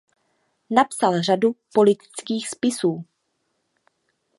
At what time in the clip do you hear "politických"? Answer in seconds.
1.73-2.49